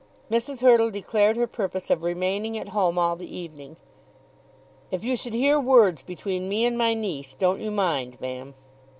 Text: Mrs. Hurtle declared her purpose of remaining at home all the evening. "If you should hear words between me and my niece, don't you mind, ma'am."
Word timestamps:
Mrs. 0.31 0.61
Hurtle 0.61 0.89
declared 0.89 1.37
her 1.37 1.45
purpose 1.45 1.91
of 1.91 2.01
remaining 2.01 2.57
at 2.57 2.69
home 2.69 2.97
all 2.97 3.15
the 3.15 3.37
evening. 3.37 3.77
"If 4.89 5.03
you 5.03 5.15
should 5.15 5.35
hear 5.35 5.59
words 5.59 6.01
between 6.01 6.49
me 6.49 6.65
and 6.65 6.75
my 6.75 6.95
niece, 6.95 7.35
don't 7.35 7.61
you 7.61 7.69
mind, 7.69 8.19
ma'am." 8.19 8.55